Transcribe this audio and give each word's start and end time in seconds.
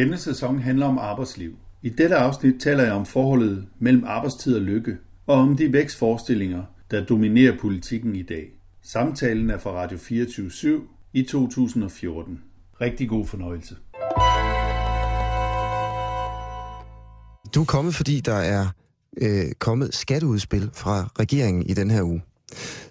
Denne 0.00 0.18
sæson 0.18 0.58
handler 0.58 0.86
om 0.86 0.98
arbejdsliv. 0.98 1.56
I 1.82 1.88
dette 1.88 2.16
afsnit 2.16 2.54
taler 2.60 2.84
jeg 2.84 2.92
om 2.92 3.06
forholdet 3.06 3.66
mellem 3.78 4.04
arbejdstid 4.06 4.56
og 4.56 4.62
lykke, 4.62 4.96
og 5.26 5.34
om 5.34 5.56
de 5.56 5.72
vækstforestillinger, 5.72 6.62
der 6.90 7.04
dominerer 7.04 7.58
politikken 7.60 8.14
i 8.16 8.22
dag. 8.22 8.48
Samtalen 8.82 9.50
er 9.50 9.58
fra 9.58 9.70
Radio 9.70 9.98
24 9.98 10.80
i 11.12 11.22
2014. 11.22 12.40
Rigtig 12.80 13.08
god 13.08 13.26
fornøjelse. 13.26 13.76
Du 17.54 17.60
er 17.60 17.66
kommet, 17.66 17.94
fordi 17.94 18.20
der 18.20 18.34
er 18.34 18.66
øh, 19.22 19.52
kommet 19.58 19.94
skatteudspil 19.94 20.70
fra 20.74 21.10
regeringen 21.18 21.62
i 21.62 21.74
den 21.74 21.90
her 21.90 22.02
uge. 22.02 22.22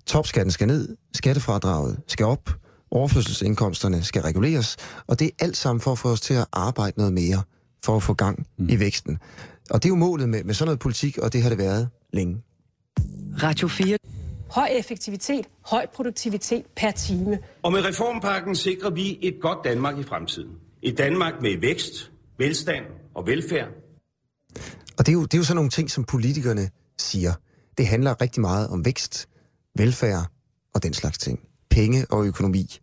Topskatten 0.06 0.52
skal 0.52 0.68
ned, 0.68 0.98
skattefradraget 1.14 2.00
skal 2.08 2.26
op, 2.26 2.50
overførselsindkomsterne 2.92 4.04
skal 4.04 4.22
reguleres, 4.22 4.78
og 5.08 5.20
det 5.20 5.26
er 5.26 5.32
alt 5.40 5.58
sammen 5.58 5.82
for 5.82 5.92
at 5.92 5.98
få 6.00 6.10
os 6.10 6.22
til 6.22 6.34
at 6.34 6.46
arbejde 6.52 6.98
noget 6.98 7.14
mere, 7.14 7.44
for 7.86 7.96
at 7.96 8.04
få 8.04 8.14
gang 8.14 8.48
mm. 8.58 8.70
i 8.70 8.80
væksten. 8.80 9.18
Og 9.70 9.84
det 9.84 9.90
er 9.90 9.90
jo 9.90 9.96
målet 9.96 10.30
med, 10.30 10.44
med 10.44 10.54
sådan 10.54 10.68
noget 10.68 10.80
politik, 10.80 11.18
og 11.18 11.34
det 11.34 11.42
har 11.42 11.50
det 11.50 11.58
været 11.58 11.90
længe. 12.14 12.42
Radio 13.44 13.68
4. 13.68 13.98
Høj 14.52 14.68
effektivitet, 14.80 15.46
høj 15.66 15.86
produktivitet 15.94 16.66
per 16.76 16.92
time. 16.92 17.40
Og 17.64 17.72
med 17.72 17.86
reformpakken 17.86 18.56
sikrer 18.56 18.90
vi 18.90 19.20
et 19.22 19.36
godt 19.42 19.58
Danmark 19.64 19.98
i 19.98 20.04
fremtiden. 20.04 20.50
Et 20.82 20.98
Danmark 20.98 21.34
med 21.42 21.58
vækst, 21.62 22.12
velstand 22.38 22.86
og 23.16 23.28
velfærd. 23.28 23.68
Og 24.98 25.06
det 25.06 25.10
er, 25.10 25.14
jo, 25.14 25.24
det 25.24 25.34
er 25.34 25.38
jo 25.38 25.44
sådan 25.44 25.56
nogle 25.56 25.70
ting, 25.70 25.92
som 25.92 26.04
politikerne 26.04 26.70
siger. 26.98 27.34
Det 27.78 27.88
handler 27.88 28.22
rigtig 28.22 28.42
meget 28.42 28.70
om 28.70 28.86
vækst, 28.86 29.30
velfærd 29.78 30.26
og 30.74 30.84
den 30.84 30.94
slags 30.94 31.18
ting. 31.18 31.40
Penge 31.70 32.06
og 32.10 32.26
økonomi. 32.26 32.78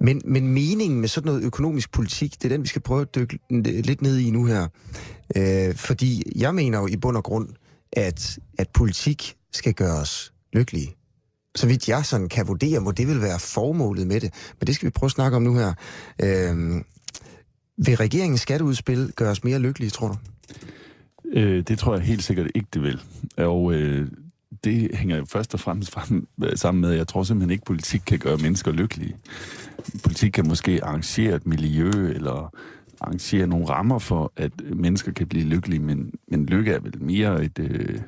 Men, 0.00 0.22
men 0.24 0.48
meningen 0.48 1.00
med 1.00 1.08
sådan 1.08 1.26
noget 1.26 1.42
økonomisk 1.42 1.92
politik, 1.92 2.32
det 2.32 2.44
er 2.44 2.48
den, 2.48 2.62
vi 2.62 2.68
skal 2.68 2.82
prøve 2.82 3.00
at 3.00 3.14
dykke 3.14 3.38
lidt 3.82 4.02
ned 4.02 4.18
i 4.18 4.30
nu 4.30 4.44
her. 4.44 4.68
Øh, 5.36 5.74
fordi 5.74 6.22
jeg 6.36 6.54
mener 6.54 6.78
jo 6.78 6.86
i 6.86 6.96
bund 6.96 7.16
og 7.16 7.24
grund, 7.24 7.48
at, 7.92 8.38
at 8.58 8.68
politik 8.68 9.36
skal 9.52 9.74
gøre 9.74 9.96
os 9.96 10.32
lykkelige. 10.52 10.96
Så 11.54 11.66
vidt 11.66 11.88
jeg 11.88 12.06
sådan 12.06 12.28
kan 12.28 12.48
vurdere, 12.48 12.80
må 12.80 12.90
det 12.90 13.08
vil 13.08 13.22
være 13.22 13.38
formålet 13.38 14.06
med 14.06 14.20
det. 14.20 14.34
Men 14.60 14.66
det 14.66 14.74
skal 14.74 14.86
vi 14.86 14.90
prøve 14.90 15.08
at 15.08 15.12
snakke 15.12 15.36
om 15.36 15.42
nu 15.42 15.54
her. 15.54 15.74
Øh, 16.22 16.82
vil 17.76 17.96
regeringens 17.96 18.40
skatteudspil 18.40 19.12
gøre 19.16 19.30
os 19.30 19.44
mere 19.44 19.58
lykkelige, 19.58 19.90
tror 19.90 20.08
du? 20.08 20.16
Øh, 21.32 21.62
det 21.68 21.78
tror 21.78 21.94
jeg 21.94 22.02
helt 22.02 22.24
sikkert 22.24 22.50
ikke, 22.54 22.68
det 22.74 22.82
vil. 22.82 23.00
Og 23.36 23.72
øh, 23.72 24.08
det 24.64 24.90
hænger 24.94 25.16
jo 25.16 25.24
først 25.24 25.54
og 25.54 25.60
fremmest 25.60 25.90
frem, 25.90 26.28
øh, 26.44 26.56
sammen 26.56 26.80
med, 26.80 26.90
at 26.90 26.96
jeg 26.96 27.08
tror 27.08 27.22
simpelthen 27.22 27.50
ikke, 27.50 27.62
at 27.62 27.66
politik 27.66 28.00
kan 28.06 28.18
gøre 28.18 28.36
mennesker 28.36 28.72
lykkelige. 28.72 29.16
Politik 30.02 30.32
kan 30.32 30.48
måske 30.48 30.84
arrangere 30.84 31.36
et 31.36 31.46
miljø, 31.46 31.90
eller 31.90 32.54
arrangere 33.00 33.46
nogle 33.46 33.68
rammer 33.68 33.98
for, 33.98 34.32
at 34.36 34.52
mennesker 34.72 35.12
kan 35.12 35.26
blive 35.26 35.44
lykkelige, 35.44 35.80
men, 35.80 36.12
men 36.28 36.46
lykke 36.46 36.72
er 36.72 36.80
vel 36.80 37.02
mere 37.02 37.44
et, 37.44 37.58
øh, 37.58 38.00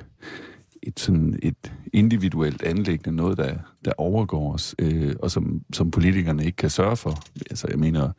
et, 0.83 0.99
sådan 0.99 1.39
et 1.43 1.73
individuelt 1.93 2.63
anlæggende, 2.63 3.15
noget, 3.15 3.37
der, 3.37 3.55
der 3.85 3.91
overgår 3.97 4.53
os, 4.53 4.75
øh, 4.79 5.15
og 5.19 5.31
som, 5.31 5.61
som 5.73 5.91
politikerne 5.91 6.45
ikke 6.45 6.55
kan 6.55 6.69
sørge 6.69 6.97
for. 6.97 7.19
Altså, 7.49 7.67
jeg 7.69 7.79
mener, 7.79 8.11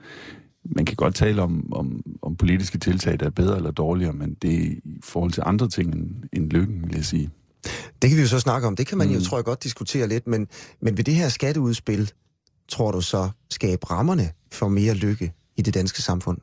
man 0.65 0.85
kan 0.85 0.97
godt 0.97 1.15
tale 1.15 1.43
om, 1.43 1.73
om, 1.73 2.03
om 2.23 2.37
politiske 2.37 2.79
tiltag, 2.79 3.21
der 3.21 3.27
er 3.27 3.31
bedre 3.31 3.57
eller 3.57 3.71
dårligere, 3.71 4.13
men 4.13 4.35
det 4.43 4.55
er 4.55 4.67
i 4.85 5.01
forhold 5.03 5.33
til 5.33 5.43
andre 5.47 5.69
ting 5.69 5.95
end, 5.95 6.11
end 6.33 6.51
lykken, 6.51 6.83
vil 6.87 6.95
jeg 6.97 7.05
sige. 7.05 7.31
Det 8.03 8.11
kan 8.11 8.17
vi 8.17 8.23
jo 8.23 8.29
så 8.29 8.41
snakke 8.41 8.67
om. 8.67 8.77
Det 8.77 8.87
kan 8.87 8.99
man 8.99 9.09
mm. 9.09 9.15
jo, 9.15 9.21
tror 9.21 9.39
jeg, 9.39 9.45
godt 9.45 9.63
diskutere 9.63 10.09
lidt. 10.09 10.27
Men, 10.27 10.49
men 10.81 10.97
ved 10.97 11.05
det 11.05 11.15
her 11.15 11.29
skatteudspil, 11.29 12.13
tror 12.69 12.93
du 12.93 13.01
så, 13.01 13.31
skabe 13.51 13.91
rammerne 13.91 14.31
for 14.53 14.69
mere 14.69 14.95
lykke 14.95 15.33
i 15.57 15.63
det 15.63 15.75
danske 15.75 16.03
samfund? 16.03 16.39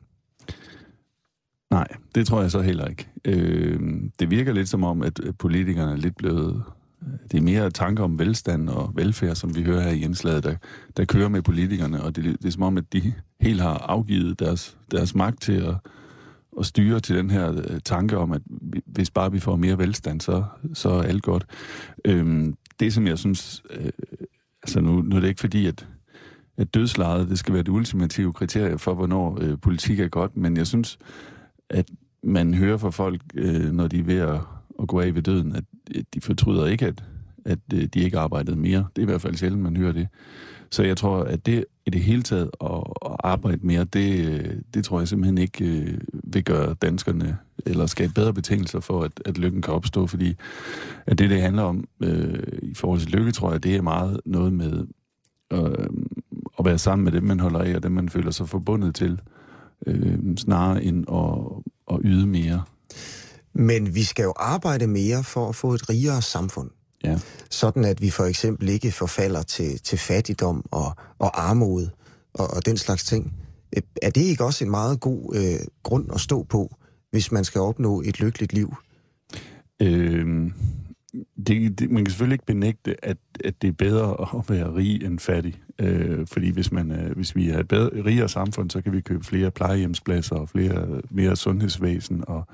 Nej, 1.70 1.88
det 2.14 2.26
tror 2.26 2.40
jeg 2.40 2.50
så 2.50 2.60
heller 2.60 2.86
ikke. 2.86 3.08
Øh, 3.24 3.80
det 4.18 4.30
virker 4.30 4.52
lidt 4.52 4.68
som 4.68 4.84
om, 4.84 5.02
at 5.02 5.20
politikerne 5.38 5.92
er 5.92 5.96
lidt 5.96 6.16
blevet... 6.16 6.62
Det 7.32 7.38
er 7.38 7.42
mere 7.42 7.70
tanker 7.70 8.04
om 8.04 8.18
velstand 8.18 8.68
og 8.68 8.92
velfærd, 8.94 9.36
som 9.36 9.56
vi 9.56 9.62
hører 9.62 9.82
her 9.82 9.90
i 9.90 10.02
indslaget, 10.02 10.44
der, 10.44 10.54
der 10.96 11.04
kører 11.04 11.28
med 11.28 11.42
politikerne, 11.42 12.02
og 12.02 12.16
det, 12.16 12.24
det 12.24 12.44
er 12.44 12.50
som 12.50 12.62
om, 12.62 12.78
at 12.78 12.84
de 12.92 13.12
helt 13.40 13.60
har 13.60 13.78
afgivet 13.78 14.38
deres, 14.38 14.76
deres 14.90 15.14
magt 15.14 15.42
til 15.42 15.52
at, 15.52 15.74
at 16.58 16.66
styre 16.66 17.00
til 17.00 17.16
den 17.16 17.30
her 17.30 17.52
øh, 17.52 17.80
tanke 17.84 18.16
om, 18.16 18.32
at 18.32 18.42
hvis 18.86 19.10
bare 19.10 19.32
vi 19.32 19.38
får 19.38 19.56
mere 19.56 19.78
velstand, 19.78 20.20
så, 20.20 20.44
så 20.74 20.88
er 20.88 21.02
alt 21.02 21.22
godt. 21.22 21.46
Øhm, 22.04 22.56
det, 22.80 22.92
som 22.92 23.06
jeg 23.06 23.18
synes... 23.18 23.62
Øh, 23.70 23.90
altså 24.62 24.80
nu, 24.80 25.02
nu 25.02 25.16
er 25.16 25.20
det 25.20 25.28
ikke 25.28 25.40
fordi, 25.40 25.66
at, 25.66 25.88
at 26.56 26.74
dødslejet 26.74 27.28
det 27.28 27.38
skal 27.38 27.54
være 27.54 27.62
det 27.62 27.68
ultimative 27.68 28.32
kriterie 28.32 28.78
for, 28.78 28.94
hvornår 28.94 29.38
øh, 29.40 29.58
politik 29.58 30.00
er 30.00 30.08
godt, 30.08 30.36
men 30.36 30.56
jeg 30.56 30.66
synes, 30.66 30.98
at 31.70 31.90
man 32.22 32.54
hører 32.54 32.76
fra 32.76 32.90
folk, 32.90 33.20
øh, 33.34 33.72
når 33.72 33.88
de 33.88 33.98
er 33.98 34.04
ved 34.04 34.18
at, 34.18 34.40
at 34.82 34.88
gå 34.88 35.00
af 35.00 35.14
ved 35.14 35.22
døden, 35.22 35.56
at 35.56 35.64
de 36.14 36.20
fortryder 36.20 36.66
ikke, 36.66 36.86
at, 36.86 37.04
at 37.44 37.58
øh, 37.74 37.84
de 37.84 38.00
ikke 38.00 38.18
arbejdede 38.18 38.56
mere. 38.56 38.86
Det 38.96 39.02
er 39.02 39.06
i 39.06 39.10
hvert 39.10 39.20
fald 39.20 39.36
sjældent, 39.36 39.62
man 39.62 39.76
hører 39.76 39.92
det. 39.92 40.08
Så 40.70 40.82
jeg 40.82 40.96
tror, 40.96 41.22
at 41.22 41.46
det 41.46 41.64
i 41.86 41.90
det 41.90 42.00
hele 42.00 42.22
taget 42.22 42.50
at, 42.60 42.82
at 43.06 43.16
arbejde 43.24 43.66
mere, 43.66 43.84
det, 43.84 44.26
øh, 44.26 44.54
det 44.74 44.84
tror 44.84 44.98
jeg 44.98 45.08
simpelthen 45.08 45.38
ikke 45.38 45.64
øh, 45.64 45.98
vil 46.34 46.44
gøre 46.44 46.74
danskerne, 46.74 47.38
eller 47.66 47.86
skabe 47.86 48.12
bedre 48.12 48.34
betingelser 48.34 48.80
for, 48.80 49.02
at, 49.02 49.12
at 49.24 49.38
lykken 49.38 49.62
kan 49.62 49.74
opstå, 49.74 50.06
fordi 50.06 50.36
at 51.06 51.18
det, 51.18 51.30
det 51.30 51.42
handler 51.42 51.62
om 51.62 51.84
øh, 52.00 52.42
i 52.62 52.74
forhold 52.74 53.00
til 53.00 53.10
lykke, 53.10 53.32
tror 53.32 53.52
jeg, 53.52 53.62
det 53.62 53.76
er 53.76 53.82
meget 53.82 54.20
noget 54.24 54.52
med 54.52 54.86
øh, 55.52 55.88
at 56.58 56.64
være 56.64 56.78
sammen 56.78 57.04
med 57.04 57.12
dem, 57.12 57.22
man 57.22 57.40
holder 57.40 57.60
af, 57.60 57.76
og 57.76 57.82
dem, 57.82 57.92
man 57.92 58.08
føler 58.08 58.30
sig 58.30 58.48
forbundet 58.48 58.94
til, 58.94 59.20
øh, 59.86 60.36
snarere 60.36 60.84
end 60.84 61.04
at, 61.12 61.94
at 61.94 62.00
yde 62.04 62.26
mere. 62.26 62.62
Men 63.52 63.94
vi 63.94 64.02
skal 64.02 64.22
jo 64.22 64.32
arbejde 64.36 64.86
mere 64.86 65.24
for 65.24 65.48
at 65.48 65.54
få 65.54 65.74
et 65.74 65.88
rigere 65.88 66.22
samfund. 66.22 66.70
Ja. 67.04 67.18
Sådan 67.50 67.84
at 67.84 68.00
vi 68.00 68.10
for 68.10 68.24
eksempel 68.24 68.68
ikke 68.68 68.92
forfalder 68.92 69.42
til, 69.42 69.80
til 69.80 69.98
fattigdom 69.98 70.64
og, 70.70 70.96
og 71.18 71.48
armod 71.48 71.88
og, 72.34 72.50
og 72.50 72.66
den 72.66 72.76
slags 72.76 73.04
ting. 73.04 73.32
Er 74.02 74.10
det 74.10 74.20
ikke 74.20 74.44
også 74.44 74.64
en 74.64 74.70
meget 74.70 75.00
god 75.00 75.36
øh, 75.36 75.66
grund 75.82 76.10
at 76.14 76.20
stå 76.20 76.42
på, 76.42 76.76
hvis 77.10 77.32
man 77.32 77.44
skal 77.44 77.60
opnå 77.60 78.02
et 78.04 78.20
lykkeligt 78.20 78.52
liv? 78.52 78.74
Øh, 79.82 80.50
det, 81.46 81.78
det, 81.78 81.90
man 81.90 82.04
kan 82.04 82.10
selvfølgelig 82.10 82.34
ikke 82.34 82.46
benægte, 82.46 83.04
at, 83.04 83.16
at 83.44 83.62
det 83.62 83.68
er 83.68 83.72
bedre 83.72 84.26
at 84.34 84.50
være 84.50 84.74
rig 84.74 85.04
end 85.04 85.18
fattig. 85.18 85.60
Øh, 85.78 86.26
fordi 86.26 86.50
hvis, 86.50 86.72
man, 86.72 86.92
øh, 86.92 87.16
hvis 87.16 87.36
vi 87.36 87.50
er 87.50 87.58
et 87.58 87.68
bedre, 87.68 87.90
rigere 88.04 88.28
samfund, 88.28 88.70
så 88.70 88.82
kan 88.82 88.92
vi 88.92 89.00
købe 89.00 89.24
flere 89.24 89.50
plejehjemspladser 89.50 90.36
og 90.36 90.48
flere, 90.48 91.00
mere 91.10 91.36
sundhedsvæsen. 91.36 92.24
Og, 92.26 92.46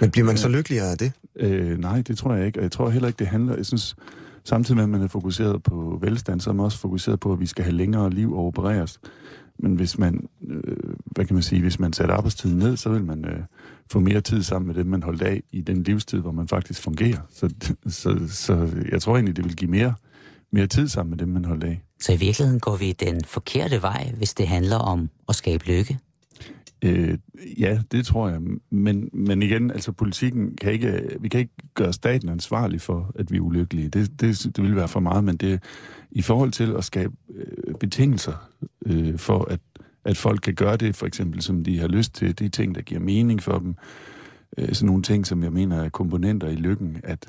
Men 0.00 0.10
bliver 0.10 0.26
man 0.26 0.36
så 0.36 0.48
lykkeligere 0.48 0.90
af 0.90 0.98
det? 0.98 1.12
Øh, 1.36 1.78
nej, 1.78 2.02
det 2.02 2.18
tror 2.18 2.34
jeg 2.34 2.46
ikke. 2.46 2.58
Og 2.58 2.62
jeg 2.62 2.72
tror 2.72 2.90
heller 2.90 3.08
ikke, 3.08 3.18
det 3.18 3.26
handler... 3.26 3.56
Jeg 3.56 3.66
synes, 3.66 3.96
samtidig 4.44 4.76
med, 4.76 4.84
at 4.84 4.90
man 4.90 5.02
er 5.02 5.08
fokuseret 5.08 5.62
på 5.62 5.98
velstand, 6.02 6.40
så 6.40 6.50
er 6.50 6.54
man 6.54 6.64
også 6.64 6.78
fokuseret 6.78 7.20
på, 7.20 7.32
at 7.32 7.40
vi 7.40 7.46
skal 7.46 7.64
have 7.64 7.74
længere 7.74 8.10
liv 8.10 8.32
og 8.32 8.46
opereres. 8.46 9.00
Men 9.58 9.74
hvis 9.74 9.98
man, 9.98 10.28
øh, 10.48 10.76
hvad 11.06 11.24
kan 11.24 11.34
man 11.34 11.42
sige, 11.42 11.62
hvis 11.62 11.78
man 11.78 11.92
sætter 11.92 12.14
arbejdstiden 12.14 12.58
ned, 12.58 12.76
så 12.76 12.88
vil 12.88 13.04
man 13.04 13.24
øh, 13.24 13.40
få 13.90 14.00
mere 14.00 14.20
tid 14.20 14.42
sammen 14.42 14.66
med 14.66 14.74
dem, 14.74 14.86
man 14.86 15.02
holdt 15.02 15.22
af 15.22 15.42
i 15.52 15.60
den 15.60 15.82
livstid, 15.82 16.18
hvor 16.18 16.32
man 16.32 16.48
faktisk 16.48 16.82
fungerer. 16.82 17.20
Så, 17.30 17.54
så, 17.86 18.20
så 18.28 18.68
jeg 18.92 19.02
tror 19.02 19.14
egentlig, 19.14 19.36
det 19.36 19.44
vil 19.44 19.56
give 19.56 19.70
mere, 19.70 19.94
mere 20.52 20.66
tid 20.66 20.88
sammen 20.88 21.10
med 21.10 21.18
dem, 21.18 21.28
man 21.28 21.44
holdt 21.44 21.64
af. 21.64 21.82
Så 22.00 22.12
i 22.12 22.16
virkeligheden 22.16 22.60
går 22.60 22.76
vi 22.76 22.92
den 22.92 23.24
forkerte 23.24 23.82
vej, 23.82 24.12
hvis 24.16 24.34
det 24.34 24.48
handler 24.48 24.76
om 24.76 25.10
at 25.28 25.34
skabe 25.34 25.66
lykke? 25.66 25.98
Øh, 26.84 27.18
ja, 27.58 27.80
det 27.92 28.06
tror 28.06 28.28
jeg. 28.28 28.40
Men, 28.70 29.08
men 29.12 29.42
igen, 29.42 29.70
altså 29.70 29.92
politikken 29.92 30.56
kan 30.56 30.72
ikke, 30.72 31.16
vi 31.20 31.28
kan 31.28 31.40
ikke 31.40 31.54
gøre 31.74 31.92
staten 31.92 32.28
ansvarlig 32.28 32.80
for, 32.80 33.12
at 33.14 33.32
vi 33.32 33.36
er 33.36 33.40
ulykkelige. 33.40 33.88
Det, 33.88 34.20
det, 34.20 34.56
det 34.56 34.64
vil 34.64 34.76
være 34.76 34.88
for 34.88 35.00
meget, 35.00 35.24
men 35.24 35.36
det 35.36 35.62
i 36.10 36.22
forhold 36.22 36.50
til 36.52 36.74
at 36.78 36.84
skabe 36.84 37.12
øh, 37.34 37.63
betingelser 37.80 38.48
øh, 38.86 39.18
for, 39.18 39.44
at, 39.44 39.60
at 40.04 40.16
folk 40.16 40.40
kan 40.40 40.54
gøre 40.54 40.76
det, 40.76 40.96
for 40.96 41.06
eksempel 41.06 41.42
som 41.42 41.64
de 41.64 41.78
har 41.78 41.88
lyst 41.88 42.14
til, 42.14 42.38
de 42.38 42.48
ting, 42.48 42.74
der 42.74 42.82
giver 42.82 43.00
mening 43.00 43.42
for 43.42 43.58
dem, 43.58 43.74
øh, 44.58 44.74
sådan 44.74 44.86
nogle 44.86 45.02
ting, 45.02 45.26
som 45.26 45.42
jeg 45.42 45.52
mener 45.52 45.82
er 45.82 45.88
komponenter 45.88 46.48
i 46.48 46.54
lykken, 46.54 47.00
at, 47.04 47.26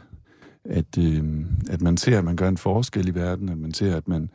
at, 0.66 0.98
øh, 1.00 1.46
at 1.70 1.82
man 1.82 1.98
ser, 1.98 2.18
at 2.18 2.26
man 2.26 2.36
gør 2.36 2.50
en 2.50 2.58
forskel 2.58 3.08
i 3.08 3.16
verden, 3.16 3.50
at 3.50 3.58
man 3.58 3.74
ser, 3.74 3.98
at 3.98 4.08
man 4.08 4.30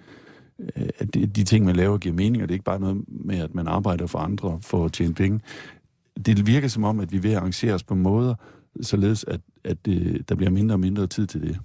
øh, 0.77 0.89
at 0.99 1.15
de, 1.15 1.27
de 1.27 1.45
ting, 1.45 1.65
man 1.65 1.77
laver, 1.77 1.99
giver 1.99 2.15
mening, 2.15 2.43
og 2.43 2.49
det 2.49 2.53
er 2.53 2.57
ikke 2.57 2.65
bare 2.65 2.81
noget 2.81 3.05
med, 3.09 3.39
at 3.39 3.55
man 3.55 3.69
arbejder 3.69 4.07
for 4.07 4.19
andre 4.19 4.59
for 4.62 4.85
at 4.85 4.93
tjene 4.93 5.15
penge. 5.15 5.41
Det 6.27 6.47
virker 6.47 6.69
som 6.69 6.85
om, 6.85 7.01
at 7.01 7.12
vi 7.12 7.19
vil 7.19 7.35
arrangere 7.35 7.75
os 7.75 7.83
på 7.83 7.95
måder, 7.95 8.35
således 8.81 9.25
at, 9.25 9.41
at 9.65 9.87
det, 9.87 10.29
der 10.29 10.35
bliver 10.35 10.51
mindre 10.51 10.75
og 10.75 10.81
mindre 10.81 11.07
tid 11.07 11.27
til 11.27 11.43
det. 11.43 11.59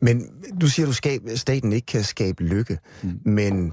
Men 0.00 0.30
du 0.60 0.68
siger, 0.68 0.88
at 1.30 1.38
staten 1.38 1.72
ikke 1.72 1.86
kan 1.86 2.04
skabe 2.04 2.44
lykke, 2.44 2.78
mm. 3.02 3.20
men 3.24 3.72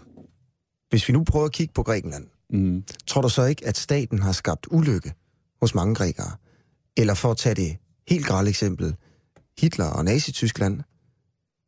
hvis 0.90 1.08
vi 1.08 1.14
nu 1.14 1.24
prøver 1.24 1.46
at 1.46 1.52
kigge 1.52 1.74
på 1.74 1.84
Grækenland, 1.84 2.28
mm. 2.50 2.84
tror 3.08 3.22
du 3.22 3.30
så 3.30 3.46
ikke, 3.46 3.68
at 3.68 3.78
staten 3.78 4.22
har 4.22 4.32
skabt 4.32 4.68
ulykke 4.72 5.14
hos 5.62 5.76
mange 5.76 5.96
grækere? 5.96 6.32
Eller 6.98 7.14
for 7.14 7.32
at 7.32 7.38
tage 7.38 7.56
det 7.56 7.78
helt 8.08 8.26
grælde 8.26 8.50
eksempel, 8.50 8.96
Hitler 9.60 9.86
og 9.86 10.06
Nazi-Tyskland, 10.06 10.82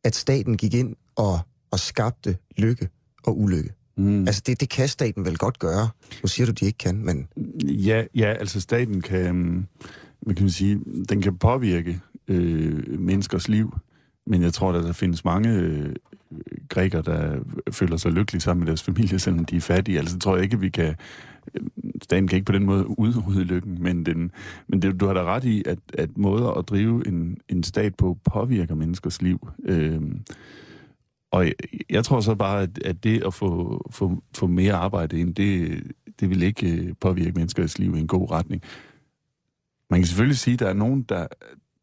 at 0.04 0.14
staten 0.14 0.56
gik 0.56 0.74
ind 0.74 0.96
og, 1.16 1.40
og 1.70 1.80
skabte 1.80 2.36
lykke 2.56 2.88
og 3.24 3.38
ulykke? 3.40 3.72
Mm. 3.96 4.26
Altså, 4.26 4.42
det, 4.46 4.60
det 4.60 4.68
kan 4.68 4.88
staten 4.88 5.24
vel 5.24 5.38
godt 5.38 5.58
gøre. 5.58 5.88
Nu 6.22 6.28
siger 6.28 6.46
du, 6.46 6.52
de 6.52 6.66
ikke 6.66 6.78
kan, 6.78 7.04
men... 7.04 7.28
Ja, 7.64 8.04
ja 8.14 8.32
altså 8.32 8.60
staten 8.60 9.00
kan, 9.00 9.34
mm, 9.34 9.66
hvad 10.20 10.34
kan 10.34 10.44
man 10.44 10.50
sige, 10.50 10.80
den 11.08 11.22
kan 11.22 11.38
påvirke 11.38 12.00
øh, 12.28 13.00
menneskers 13.00 13.48
liv, 13.48 13.78
men 14.26 14.42
jeg 14.42 14.52
tror, 14.52 14.72
at 14.72 14.84
der 14.84 14.92
findes 14.92 15.24
mange 15.24 15.50
øh, 15.50 15.94
grækere, 16.68 17.02
der 17.02 17.38
føler 17.70 17.96
sig 17.96 18.12
lykkelige 18.12 18.40
sammen 18.40 18.60
med 18.60 18.66
deres 18.66 18.82
familie, 18.82 19.18
selvom 19.18 19.44
de 19.44 19.56
er 19.56 19.60
fattige. 19.60 19.98
Altså, 19.98 20.18
tror 20.18 20.34
jeg 20.34 20.44
ikke, 20.44 20.60
vi 20.60 20.68
kan... 20.68 20.94
Øh, 21.54 21.62
staten 22.02 22.28
kan 22.28 22.36
ikke 22.36 22.46
på 22.46 22.52
den 22.52 22.66
måde 22.66 22.98
udrydde 22.98 23.44
lykken, 23.44 23.82
men, 23.82 24.06
den, 24.06 24.30
men 24.68 24.82
det, 24.82 25.00
du 25.00 25.06
har 25.06 25.14
da 25.14 25.22
ret 25.22 25.44
i, 25.44 25.62
at, 25.66 25.78
at 25.94 26.18
måder 26.18 26.50
at 26.50 26.68
drive 26.68 27.08
en, 27.08 27.38
en 27.48 27.62
stat 27.62 27.94
på 27.94 28.18
påvirker 28.32 28.74
menneskers 28.74 29.22
liv. 29.22 29.48
Øh, 29.64 30.00
og 31.30 31.44
jeg, 31.44 31.54
jeg 31.90 32.04
tror 32.04 32.20
så 32.20 32.34
bare, 32.34 32.62
at, 32.62 32.82
at 32.84 33.04
det 33.04 33.22
at 33.26 33.34
få, 33.34 33.82
få, 33.90 34.22
få 34.36 34.46
mere 34.46 34.74
arbejde 34.74 35.20
ind, 35.20 35.34
det, 35.34 35.82
det 36.20 36.30
vil 36.30 36.42
ikke 36.42 36.70
øh, 36.70 36.94
påvirke 37.00 37.32
menneskers 37.32 37.78
liv 37.78 37.96
i 37.96 38.00
en 38.00 38.06
god 38.06 38.30
retning. 38.30 38.62
Man 39.90 40.00
kan 40.00 40.06
selvfølgelig 40.06 40.38
sige, 40.38 40.54
at 40.54 40.60
der 40.60 40.68
er 40.68 40.72
nogen, 40.72 41.02
der, 41.02 41.26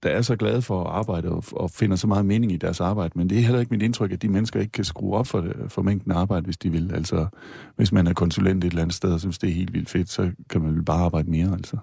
der 0.03 0.09
er 0.09 0.21
så 0.21 0.36
glade 0.36 0.62
for 0.62 0.83
at 0.83 0.92
arbejde 0.92 1.30
og, 1.30 1.44
og 1.51 1.71
finder 1.71 1.95
så 1.95 2.07
meget 2.07 2.25
mening 2.25 2.51
i 2.51 2.57
deres 2.57 2.81
arbejde, 2.81 3.12
men 3.15 3.30
det 3.30 3.38
er 3.38 3.42
heller 3.42 3.59
ikke 3.59 3.74
mit 3.74 3.81
indtryk, 3.81 4.12
at 4.12 4.21
de 4.21 4.30
mennesker 4.30 4.59
ikke 4.59 4.71
kan 4.71 4.83
skrue 4.83 5.15
op 5.15 5.27
for, 5.27 5.45
for 5.68 5.81
mængden 5.81 6.12
af 6.12 6.15
arbejde, 6.15 6.45
hvis 6.45 6.57
de 6.57 6.71
vil. 6.71 6.92
Altså, 6.94 7.27
hvis 7.75 7.92
man 7.92 8.07
er 8.07 8.13
konsulent 8.13 8.63
et 8.63 8.69
eller 8.69 8.81
andet 8.81 8.95
sted 8.95 9.13
og 9.13 9.19
synes, 9.19 9.38
det 9.38 9.50
er 9.50 9.53
helt 9.53 9.74
vildt 9.74 9.89
fedt, 9.89 10.09
så 10.09 10.31
kan 10.50 10.62
man 10.62 10.86
bare 10.86 11.03
arbejde 11.03 11.31
mere, 11.31 11.53
altså. 11.53 11.77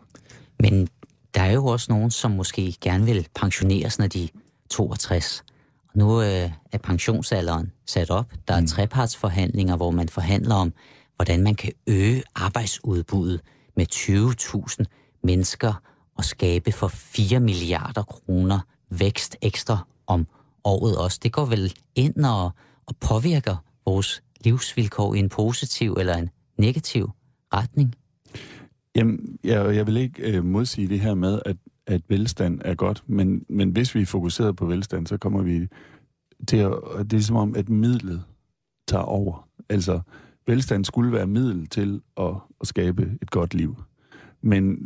Men 0.61 0.88
der 1.35 1.41
er 1.41 1.53
jo 1.53 1.67
også 1.67 1.93
nogen, 1.93 2.11
som 2.11 2.31
måske 2.31 2.75
gerne 2.81 3.05
vil 3.05 3.26
pensioneres, 3.35 3.99
når 3.99 4.06
de 4.06 4.25
er 4.25 4.29
62. 4.70 5.44
Nu 5.94 6.20
øh, 6.20 6.50
er 6.73 6.79
pensionsalderen 6.82 7.73
sat 7.87 8.11
op. 8.11 8.32
Der 8.49 8.55
er 8.55 8.61
mm. 8.61 8.67
trepartsforhandlinger, 8.67 9.76
hvor 9.76 9.91
man 9.91 10.09
forhandler 10.09 10.55
om, 10.55 10.73
hvordan 11.17 11.43
man 11.43 11.55
kan 11.55 11.73
øge 11.87 12.23
arbejdsudbuddet 12.35 13.41
med 13.76 13.87
20.000 13.93 14.85
mennesker 15.23 15.82
og 16.19 16.25
skabe 16.25 16.73
for 16.73 16.88
4 16.88 17.41
milliarder 17.41 18.03
kroner 18.03 18.61
vækst 18.91 19.37
ekstra 19.43 19.87
om 20.06 20.26
året 20.65 20.99
også. 20.99 21.20
Det 21.23 21.32
går 21.32 21.44
vel 21.44 21.75
ind 21.94 22.25
og, 22.25 22.50
og 22.87 22.97
påvirker 23.00 23.56
vores 23.87 24.23
livsvilkår 24.44 25.15
i 25.15 25.19
en 25.19 25.29
positiv 25.29 25.93
eller 25.93 26.17
en 26.17 26.31
negativ 26.59 27.11
retning? 27.55 27.94
Jamen, 28.97 29.38
jeg, 29.44 29.76
jeg 29.76 29.87
vil 29.87 29.97
ikke 29.97 30.23
øh, 30.23 30.44
modsige 30.44 30.88
det 30.88 31.00
her 31.00 31.15
med, 31.15 31.41
at, 31.44 31.56
at 31.87 32.03
velstand 32.09 32.61
er 32.65 32.75
godt, 32.75 33.03
men, 33.06 33.44
men 33.49 33.70
hvis 33.70 33.94
vi 33.94 34.03
er 34.03 34.06
fokuseret 34.06 34.56
på 34.56 34.67
velstand, 34.67 35.06
så 35.06 35.17
kommer 35.17 35.43
vi 35.43 35.69
til 36.49 36.56
at... 36.56 36.73
Det 37.11 37.12
er 37.12 37.20
som 37.20 37.37
om, 37.37 37.56
at 37.56 37.69
midlet 37.69 38.23
tager 38.88 39.05
over. 39.05 39.49
Altså, 39.69 40.00
velstand 40.47 40.85
skulle 40.85 41.12
være 41.12 41.26
middel 41.26 41.67
til 41.67 42.00
at, 42.17 42.35
at 42.61 42.67
skabe 42.67 43.19
et 43.23 43.31
godt 43.31 43.55
liv. 43.55 43.76
Men 44.43 44.79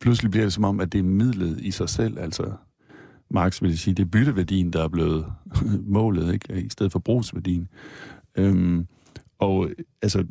pludselig 0.00 0.30
bliver 0.30 0.44
det 0.44 0.52
som 0.52 0.64
om, 0.64 0.80
at 0.80 0.92
det 0.92 0.98
er 0.98 1.02
midlet 1.02 1.60
i 1.60 1.70
sig 1.70 1.88
selv, 1.88 2.18
altså 2.18 2.52
Marx 3.30 3.62
vil 3.62 3.78
sige, 3.78 3.94
det 3.94 4.02
er 4.02 4.06
bytteværdien, 4.06 4.72
der 4.72 4.84
er 4.84 4.88
blevet 4.88 5.26
målet, 5.96 6.32
ikke? 6.34 6.62
i 6.62 6.68
stedet 6.68 6.92
for 6.92 6.98
brugsværdien. 6.98 7.68
Øhm, 8.36 8.86
og 9.38 9.70
altså, 10.02 10.24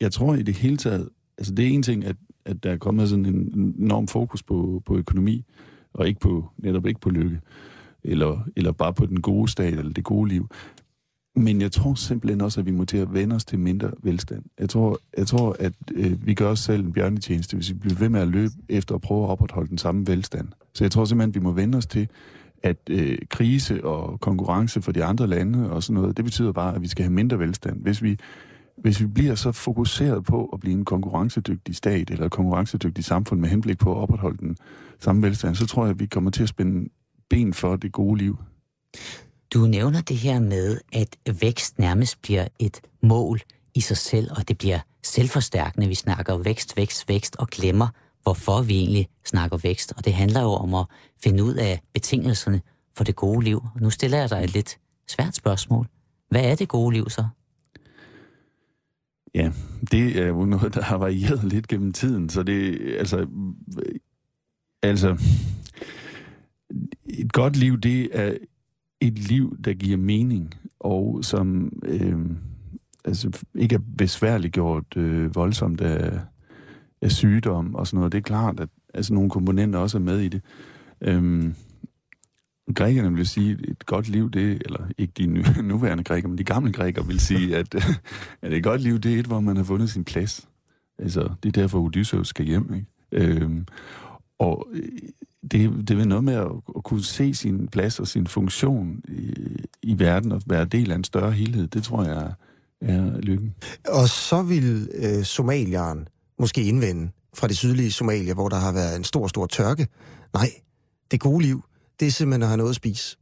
jeg 0.00 0.12
tror 0.12 0.34
i 0.34 0.42
det 0.42 0.54
hele 0.54 0.76
taget, 0.76 1.08
altså 1.38 1.54
det 1.54 1.64
er 1.64 1.68
en 1.68 1.82
ting, 1.82 2.04
at, 2.04 2.16
at 2.44 2.62
der 2.62 2.70
er 2.70 2.76
kommet 2.76 3.08
sådan 3.08 3.26
en 3.26 3.74
enorm 3.78 4.08
fokus 4.08 4.42
på, 4.42 4.82
på 4.86 4.96
økonomi, 4.96 5.44
og 5.92 6.08
ikke 6.08 6.20
på, 6.20 6.50
netop 6.58 6.86
ikke 6.86 7.00
på 7.00 7.10
lykke, 7.10 7.40
eller, 8.04 8.48
eller 8.56 8.72
bare 8.72 8.94
på 8.94 9.06
den 9.06 9.22
gode 9.22 9.48
stat, 9.48 9.78
eller 9.78 9.92
det 9.92 10.04
gode 10.04 10.28
liv. 10.28 10.48
Men 11.36 11.60
jeg 11.60 11.72
tror 11.72 11.94
simpelthen 11.94 12.40
også, 12.40 12.60
at 12.60 12.66
vi 12.66 12.70
må 12.70 12.84
til 12.84 12.96
at 12.96 13.14
vende 13.14 13.36
os 13.36 13.44
til 13.44 13.58
mindre 13.58 13.90
velstand. 14.02 14.42
Jeg 14.60 14.68
tror, 14.68 14.98
jeg 15.16 15.26
tror 15.26 15.56
at 15.58 15.72
øh, 15.94 16.26
vi 16.26 16.34
gør 16.34 16.50
os 16.50 16.58
selv 16.58 16.84
en 16.84 16.92
bjørnetjeneste, 16.92 17.56
hvis 17.56 17.68
vi 17.68 17.74
bliver 17.74 17.98
ved 17.98 18.08
med 18.08 18.20
at 18.20 18.28
løbe 18.28 18.52
efter 18.68 18.94
at 18.94 19.00
prøve 19.00 19.24
at 19.24 19.30
opretholde 19.30 19.68
den 19.68 19.78
samme 19.78 20.06
velstand. 20.06 20.48
Så 20.74 20.84
jeg 20.84 20.90
tror 20.90 21.04
simpelthen, 21.04 21.30
at 21.30 21.34
vi 21.34 21.40
må 21.40 21.52
vende 21.52 21.78
os 21.78 21.86
til, 21.86 22.08
at 22.62 22.76
øh, 22.90 23.18
krise 23.30 23.84
og 23.84 24.20
konkurrence 24.20 24.82
for 24.82 24.92
de 24.92 25.04
andre 25.04 25.26
lande 25.26 25.70
og 25.70 25.82
sådan 25.82 26.00
noget, 26.00 26.16
det 26.16 26.24
betyder 26.24 26.52
bare, 26.52 26.74
at 26.74 26.82
vi 26.82 26.88
skal 26.88 27.02
have 27.02 27.12
mindre 27.12 27.38
velstand. 27.38 27.82
Hvis 27.82 28.02
vi, 28.02 28.18
hvis 28.76 29.00
vi 29.00 29.06
bliver 29.06 29.34
så 29.34 29.52
fokuseret 29.52 30.24
på 30.24 30.44
at 30.44 30.60
blive 30.60 30.74
en 30.74 30.84
konkurrencedygtig 30.84 31.76
stat 31.76 32.10
eller 32.10 32.26
et 32.26 32.32
konkurrencedygtig 32.32 33.04
samfund 33.04 33.40
med 33.40 33.48
henblik 33.48 33.78
på 33.78 33.92
at 33.92 33.96
opretholde 33.96 34.38
den 34.38 34.56
samme 35.00 35.22
velstand, 35.22 35.54
så 35.54 35.66
tror 35.66 35.84
jeg, 35.84 35.90
at 35.90 36.00
vi 36.00 36.06
kommer 36.06 36.30
til 36.30 36.42
at 36.42 36.48
spænde 36.48 36.88
ben 37.30 37.54
for 37.54 37.76
det 37.76 37.92
gode 37.92 38.18
liv. 38.18 38.38
Du 39.54 39.58
nævner 39.58 40.00
det 40.00 40.16
her 40.16 40.40
med, 40.40 40.80
at 40.92 41.16
vækst 41.40 41.78
nærmest 41.78 42.22
bliver 42.22 42.48
et 42.58 42.80
mål 43.02 43.40
i 43.74 43.80
sig 43.80 43.96
selv, 43.96 44.30
og 44.36 44.48
det 44.48 44.58
bliver 44.58 44.80
selvforstærkende. 45.02 45.88
Vi 45.88 45.94
snakker 45.94 46.36
vækst, 46.36 46.76
vækst, 46.76 47.08
vækst 47.08 47.36
og 47.36 47.48
glemmer, 47.48 47.88
hvorfor 48.22 48.62
vi 48.62 48.76
egentlig 48.76 49.08
snakker 49.24 49.56
vækst. 49.56 49.92
Og 49.96 50.04
det 50.04 50.14
handler 50.14 50.42
jo 50.42 50.48
om 50.48 50.74
at 50.74 50.86
finde 51.22 51.44
ud 51.44 51.54
af 51.54 51.80
betingelserne 51.94 52.60
for 52.96 53.04
det 53.04 53.16
gode 53.16 53.44
liv. 53.44 53.56
Og 53.74 53.80
nu 53.80 53.90
stiller 53.90 54.18
jeg 54.18 54.30
dig 54.30 54.44
et 54.44 54.54
lidt 54.54 54.78
svært 55.08 55.34
spørgsmål. 55.34 55.88
Hvad 56.30 56.44
er 56.44 56.54
det 56.54 56.68
gode 56.68 56.94
liv 56.94 57.10
så? 57.10 57.24
Ja, 59.34 59.52
det 59.90 60.18
er 60.18 60.26
jo 60.26 60.44
noget, 60.44 60.74
der 60.74 60.82
har 60.82 60.98
varieret 60.98 61.44
lidt 61.44 61.68
gennem 61.68 61.92
tiden. 61.92 62.28
Så 62.28 62.42
det, 62.42 62.78
altså, 62.98 63.26
altså, 64.82 65.16
et 67.04 67.32
godt 67.32 67.56
liv, 67.56 67.80
det 67.80 68.08
er 68.12 68.36
et 69.00 69.18
liv, 69.18 69.56
der 69.64 69.72
giver 69.72 69.96
mening, 69.96 70.54
og 70.80 71.18
som 71.22 71.72
øh, 71.84 72.18
altså, 73.04 73.44
ikke 73.54 73.74
er 73.74 73.80
besværligt 73.98 74.54
gjort 74.54 74.96
øh, 74.96 75.34
voldsomt 75.34 75.80
af, 75.80 76.20
af 77.02 77.12
sygdom 77.12 77.74
og 77.74 77.86
sådan 77.86 77.96
noget. 77.96 78.12
Det 78.12 78.18
er 78.18 78.22
klart, 78.22 78.60
at 78.60 78.68
altså, 78.94 79.14
nogle 79.14 79.30
komponenter 79.30 79.78
også 79.78 79.98
er 79.98 80.02
med 80.02 80.20
i 80.20 80.28
det. 80.28 80.42
Øh, 81.00 81.52
grækerne 82.74 83.16
vil 83.16 83.26
sige, 83.26 83.52
at 83.52 83.70
et 83.70 83.86
godt 83.86 84.08
liv, 84.08 84.30
det 84.30 84.62
eller 84.64 84.88
ikke 84.98 85.12
de 85.18 85.26
nuværende 85.62 86.04
grækere, 86.04 86.28
men 86.28 86.38
de 86.38 86.44
gamle 86.44 86.72
grækere 86.72 87.06
vil 87.06 87.20
sige, 87.20 87.56
at, 87.58 87.74
at 88.42 88.52
et 88.52 88.62
godt 88.62 88.80
liv, 88.80 88.98
det 88.98 89.14
er 89.14 89.18
et, 89.18 89.26
hvor 89.26 89.40
man 89.40 89.56
har 89.56 89.64
fundet 89.64 89.90
sin 89.90 90.04
plads. 90.04 90.48
Altså, 90.98 91.30
det 91.42 91.48
er 91.48 91.60
derfor, 91.60 91.80
Odysseus 91.80 92.28
skal 92.28 92.46
hjem. 92.46 92.74
Ikke? 92.74 92.86
Øhm, 93.12 93.66
og 94.38 94.68
det, 95.50 95.88
det 95.88 96.00
er 96.00 96.04
noget 96.04 96.24
med 96.24 96.34
at, 96.34 96.50
at 96.76 96.84
kunne 96.84 97.04
se 97.04 97.34
sin 97.34 97.68
plads 97.68 98.00
og 98.00 98.08
sin 98.08 98.26
funktion 98.26 99.00
i, 99.08 99.34
i 99.82 99.98
verden 99.98 100.32
og 100.32 100.42
være 100.46 100.64
del 100.64 100.90
af 100.90 100.94
en 100.96 101.04
større 101.04 101.32
helhed. 101.32 101.66
Det 101.66 101.82
tror 101.82 102.04
jeg 102.04 102.32
er 102.80 103.20
lykken. 103.20 103.54
Og 103.88 104.08
så 104.08 104.42
vil 104.42 104.88
øh, 104.94 105.24
somalieren 105.24 106.08
måske 106.38 106.62
indvende 106.62 107.10
fra 107.34 107.48
det 107.48 107.56
sydlige 107.56 107.92
Somalia, 107.92 108.34
hvor 108.34 108.48
der 108.48 108.56
har 108.56 108.72
været 108.72 108.96
en 108.96 109.04
stor, 109.04 109.26
stor 109.26 109.46
tørke. 109.46 109.88
Nej, 110.34 110.50
det 111.10 111.20
gode 111.20 111.42
liv, 111.42 111.64
det 112.00 112.08
er 112.08 112.12
simpelthen 112.12 112.42
at 112.42 112.48
have 112.48 112.56
noget 112.56 112.70
at 112.70 112.76
spise. 112.76 113.16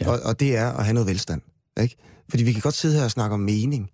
Ja. 0.00 0.10
Og, 0.10 0.20
og 0.24 0.40
det 0.40 0.56
er 0.56 0.70
at 0.70 0.84
have 0.84 0.94
noget 0.94 1.08
velstand. 1.08 1.42
Ikke? 1.82 1.96
Fordi 2.28 2.44
vi 2.44 2.52
kan 2.52 2.62
godt 2.62 2.74
sidde 2.74 2.96
her 2.96 3.04
og 3.04 3.10
snakke 3.10 3.34
om 3.34 3.40
mening 3.40 3.90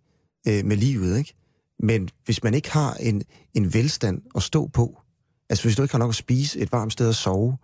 øh, 0.48 0.64
med 0.64 0.76
livet, 0.76 1.18
ikke? 1.18 1.34
Men 1.82 2.08
hvis 2.24 2.42
man 2.42 2.54
ikke 2.54 2.70
har 2.70 2.94
en, 2.94 3.22
en 3.54 3.74
velstand 3.74 4.22
at 4.36 4.42
stå 4.42 4.66
på, 4.66 5.00
Altså, 5.50 5.64
hvis 5.64 5.76
du 5.76 5.82
ikke 5.82 5.94
har 5.94 5.98
nok 5.98 6.08
at 6.08 6.14
spise, 6.14 6.58
et 6.58 6.72
varmt 6.72 6.92
sted 6.92 7.08
at 7.08 7.14
sove, 7.14 7.56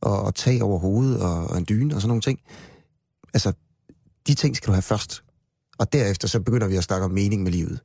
og, 0.00 0.22
og 0.22 0.34
tag 0.34 0.62
over 0.62 0.78
hovedet, 0.78 1.22
og, 1.22 1.46
og 1.50 1.58
en 1.58 1.66
dyne, 1.68 1.94
og 1.94 2.00
sådan 2.00 2.08
nogle 2.08 2.22
ting. 2.22 2.40
Altså, 3.34 3.52
de 4.26 4.34
ting 4.34 4.56
skal 4.56 4.66
du 4.66 4.72
have 4.72 4.82
først. 4.82 5.24
Og 5.78 5.92
derefter 5.92 6.28
så 6.28 6.40
begynder 6.40 6.68
vi 6.68 6.76
at 6.76 6.84
snakke 6.84 7.04
om 7.04 7.10
mening 7.10 7.42
med 7.42 7.52
livet. 7.52 7.80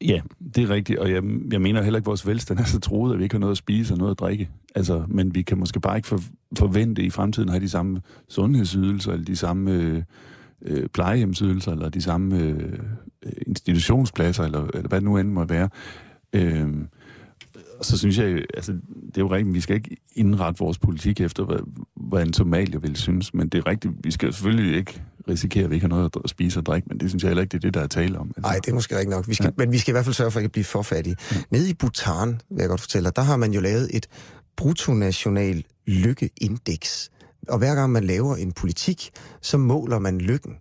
Ja, 0.00 0.20
det 0.54 0.62
er 0.62 0.70
rigtigt, 0.70 0.98
og 0.98 1.10
jeg, 1.10 1.22
jeg 1.52 1.60
mener 1.60 1.82
heller 1.82 1.98
ikke, 1.98 2.04
at 2.04 2.06
vores 2.06 2.26
velstand 2.26 2.58
er 2.58 2.64
så 2.64 2.80
troet, 2.80 3.12
at 3.12 3.18
vi 3.18 3.24
ikke 3.24 3.34
har 3.34 3.40
noget 3.40 3.50
at 3.50 3.58
spise 3.58 3.94
og 3.94 3.98
noget 3.98 4.10
at 4.10 4.18
drikke. 4.18 4.50
Altså, 4.74 5.04
men 5.08 5.34
vi 5.34 5.42
kan 5.42 5.58
måske 5.58 5.80
bare 5.80 5.96
ikke 5.96 6.08
for, 6.08 6.20
forvente 6.58 7.02
i 7.02 7.10
fremtiden 7.10 7.48
at 7.48 7.52
have 7.52 7.62
de 7.62 7.68
samme 7.68 8.00
sundhedsydelser, 8.28 9.12
eller 9.12 9.24
de 9.24 9.36
samme 9.36 9.72
øh, 9.72 10.02
øh, 10.62 10.88
plejehjemsydelser, 10.88 11.72
eller 11.72 11.88
de 11.88 12.02
samme 12.02 12.38
øh, 12.38 12.78
øh 13.22 13.32
institutionspladser, 13.46 14.44
eller, 14.44 14.66
eller 14.74 14.88
hvad 14.88 15.00
det 15.00 15.04
nu 15.04 15.16
end 15.16 15.28
må 15.28 15.44
være. 15.44 15.68
Øh, 16.32 16.68
og 17.78 17.84
så 17.84 17.98
synes 17.98 18.18
jeg, 18.18 18.44
altså, 18.54 18.72
det 19.06 19.16
er 19.16 19.20
jo 19.20 19.26
rigtigt, 19.26 19.54
vi 19.54 19.60
skal 19.60 19.76
ikke 19.76 19.96
indrette 20.12 20.58
vores 20.58 20.78
politik 20.78 21.20
efter, 21.20 21.44
hvad, 21.44 21.58
hvad 21.96 22.22
en 22.22 22.32
somalier 22.32 22.78
vil 22.78 22.96
synes, 22.96 23.34
men 23.34 23.48
det 23.48 23.58
er 23.58 23.66
rigtigt, 23.66 23.94
vi 24.04 24.10
skal 24.10 24.32
selvfølgelig 24.32 24.76
ikke 24.76 25.02
risikere, 25.28 25.64
at 25.64 25.70
vi 25.70 25.74
ikke 25.74 25.84
har 25.84 25.88
noget 25.88 26.16
at 26.24 26.30
spise 26.30 26.60
og 26.60 26.66
drikke, 26.66 26.88
men 26.88 27.00
det 27.00 27.10
synes 27.10 27.22
jeg 27.22 27.28
heller 27.28 27.42
ikke, 27.42 27.52
det 27.52 27.58
er 27.58 27.60
det, 27.60 27.74
der 27.74 27.80
er 27.80 27.86
tale 27.86 28.18
om. 28.18 28.32
Nej, 28.38 28.54
det 28.64 28.70
er 28.70 28.74
måske 28.74 28.94
rigtigt 28.94 29.10
nok. 29.10 29.28
Vi 29.28 29.34
skal, 29.34 29.44
ja. 29.44 29.50
Men 29.56 29.72
vi 29.72 29.78
skal 29.78 29.92
i 29.92 29.94
hvert 29.94 30.04
fald 30.04 30.14
sørge 30.14 30.30
for 30.30 30.38
at 30.38 30.42
ikke 30.42 30.52
blive 30.52 30.64
for 30.64 30.82
fattige. 30.82 31.16
Ja. 31.32 31.36
Nede 31.50 31.70
i 31.70 31.74
Bhutan, 31.74 32.28
vil 32.28 32.58
jeg 32.58 32.68
godt 32.68 32.80
fortælle 32.80 33.04
dig, 33.04 33.16
der 33.16 33.22
har 33.22 33.36
man 33.36 33.52
jo 33.52 33.60
lavet 33.60 33.96
et 33.96 34.06
bruttonational 34.56 35.64
lykkeindeks. 35.86 37.10
Og 37.48 37.58
hver 37.58 37.74
gang 37.74 37.92
man 37.92 38.04
laver 38.04 38.36
en 38.36 38.52
politik, 38.52 39.10
så 39.40 39.58
måler 39.58 39.98
man 39.98 40.18
lykken 40.18 40.52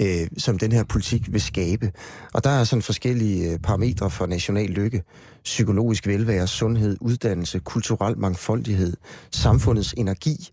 øh, 0.00 0.26
som 0.38 0.58
den 0.58 0.72
her 0.72 0.84
politik 0.84 1.32
vil 1.32 1.40
skabe. 1.40 1.92
Og 2.34 2.44
der 2.44 2.50
er 2.50 2.64
sådan 2.64 2.82
forskellige 2.82 3.52
øh, 3.52 3.58
parametre 3.58 4.10
for 4.10 4.26
national 4.26 4.70
lykke. 4.70 5.02
Psykologisk 5.44 6.06
velvære, 6.06 6.46
sundhed, 6.46 6.96
uddannelse, 7.00 7.58
kulturel 7.58 8.18
mangfoldighed, 8.18 8.96
samfundets 9.30 9.94
energi, 9.96 10.48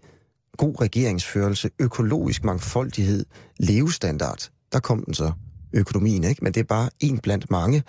god 0.58 0.81
regeringsførelse, 0.81 1.69
økologisk 1.79 2.43
mangfoldighed, 2.43 3.25
levestandard. 3.60 4.50
Der 4.72 4.79
kom 4.79 5.03
den 5.03 5.13
så. 5.13 5.31
økonomien, 5.74 6.24
ikke? 6.24 6.43
men 6.43 6.53
det 6.53 6.60
er 6.60 6.63
bare 6.63 6.89
en 7.00 7.17
blandt 7.17 7.51
mange. 7.51 7.84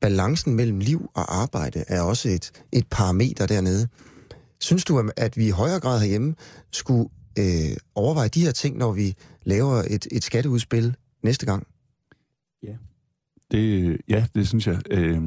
Balancen 0.00 0.54
mellem 0.54 0.78
liv 0.78 1.10
og 1.14 1.40
arbejde 1.42 1.84
er 1.88 2.02
også 2.02 2.28
et, 2.28 2.50
et 2.72 2.86
parameter 2.90 3.46
dernede. 3.46 3.88
Synes 4.60 4.84
du, 4.84 5.10
at 5.16 5.36
vi 5.36 5.46
i 5.46 5.50
højere 5.50 5.80
grad 5.80 6.00
herhjemme 6.00 6.34
skulle 6.72 7.08
øh, 7.38 7.76
overveje 7.94 8.28
de 8.28 8.40
her 8.40 8.52
ting, 8.52 8.76
når 8.76 8.92
vi 8.92 9.14
laver 9.44 9.82
et, 9.90 10.06
et 10.12 10.24
skatteudspil 10.24 10.96
næste 11.22 11.46
gang? 11.46 11.66
Ja, 12.62 12.76
det, 13.50 13.96
ja, 14.08 14.26
det 14.34 14.48
synes 14.48 14.66
jeg. 14.66 14.80
Øh, 14.90 15.22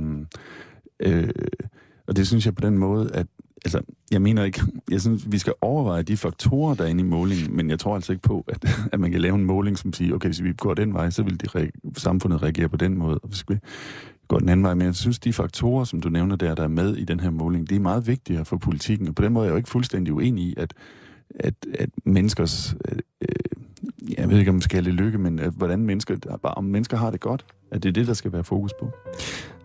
øh, 1.00 1.30
og 2.08 2.16
det 2.16 2.28
synes 2.28 2.46
jeg 2.46 2.56
på 2.56 2.62
den 2.62 2.78
måde, 2.78 3.12
at 3.14 3.28
altså, 3.66 3.82
jeg 4.12 4.22
mener 4.22 4.44
ikke, 4.44 4.62
jeg 4.92 5.02
synes, 5.02 5.32
vi 5.32 5.38
skal 5.38 5.54
overveje 5.62 6.04
de 6.04 6.18
faktorer, 6.18 6.76
der 6.76 6.84
er 6.84 6.88
inde 6.88 7.02
i 7.04 7.08
målingen, 7.08 7.56
men 7.56 7.70
jeg 7.70 7.80
tror 7.80 7.96
altså 7.96 8.12
ikke 8.12 8.22
på, 8.22 8.46
at, 8.48 8.66
at 8.92 9.00
man 9.00 9.12
kan 9.12 9.22
lave 9.22 9.36
en 9.36 9.46
måling, 9.46 9.78
som 9.78 9.94
siger, 9.94 10.16
okay, 10.16 10.28
hvis 10.28 10.44
vi 10.44 10.54
går 10.54 10.74
den 10.74 10.94
vej, 10.94 11.10
så 11.10 11.24
vil 11.24 11.42
de 11.42 11.48
re- 11.48 11.92
samfundet 11.98 12.44
reagere 12.44 12.70
på 12.70 12.78
den 12.78 12.98
måde, 12.98 13.20
og 13.20 13.28
hvis 13.28 13.50
vi 13.50 13.58
går 14.28 14.40
den 14.40 14.50
anden 14.50 14.64
vej. 14.64 14.74
Men 14.74 14.86
jeg 14.86 14.96
synes, 14.96 15.20
de 15.20 15.34
faktorer, 15.34 15.84
som 15.84 16.02
du 16.02 16.10
nævner 16.10 16.36
der, 16.36 16.56
der 16.56 16.64
er 16.64 16.68
med 16.68 16.96
i 16.96 17.06
den 17.06 17.20
her 17.20 17.30
måling, 17.30 17.70
det 17.70 17.76
er 17.76 17.80
meget 17.80 18.08
vigtigere 18.08 18.46
for 18.46 18.58
politikken, 18.58 19.08
og 19.08 19.16
på 19.16 19.22
den 19.22 19.34
måde 19.34 19.44
er 19.44 19.48
jeg 19.48 19.52
jo 19.52 19.58
ikke 19.58 19.70
fuldstændig 19.70 20.14
uenig 20.14 20.46
i, 20.46 20.54
at, 20.58 20.74
at, 21.40 21.54
at 21.80 21.90
menneskers, 22.06 22.76
øh, 22.92 22.98
øh, 23.22 24.18
jeg 24.18 24.30
ved 24.30 24.40
ikke, 24.40 24.50
om 24.50 24.56
man 24.56 24.62
skal 24.62 24.84
have 24.84 24.96
lykke, 24.96 25.18
men 25.18 25.40
at, 25.40 25.54
hvordan 25.54 25.80
mennesker, 25.80 26.18
bare 26.44 26.54
om 26.54 26.64
mennesker 26.64 26.98
har 26.98 27.12
det 27.12 27.20
godt, 27.20 27.46
at 27.72 27.84
det 27.84 27.90
er 27.90 27.94
det, 27.94 28.08
der 28.08 28.14
skal 28.14 28.34
være 28.34 28.44
fokus 28.44 28.74
på. 28.80 28.92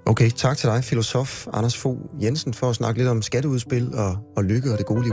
Okay, 0.06 0.30
tak 0.30 0.56
til 0.56 0.68
dig, 0.68 0.84
filosof 0.84 1.46
Anders 1.52 1.76
Fogh 1.76 1.98
Jensen, 2.22 2.54
for 2.54 2.70
at 2.70 2.76
snakke 2.76 3.00
lidt 3.00 3.08
om 3.08 3.22
skatteudspil 3.22 3.94
og, 3.94 4.18
og 4.37 4.44
lykke 4.44 4.72
og 4.72 4.78
det 4.78 4.87
gode 4.87 5.02
liv. 5.02 5.12